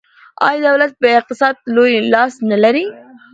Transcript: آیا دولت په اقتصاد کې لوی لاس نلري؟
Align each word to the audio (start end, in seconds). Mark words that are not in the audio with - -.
آیا 0.47 0.59
دولت 0.69 0.91
په 0.99 1.07
اقتصاد 1.19 1.55
کې 1.61 1.67
لوی 1.75 1.93
لاس 2.13 2.33
نلري؟ 2.49 2.85